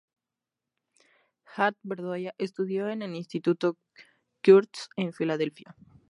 [1.55, 3.77] Harth-Bedoya estudió en el Instituto
[4.43, 5.75] Curtis en Filadelfia.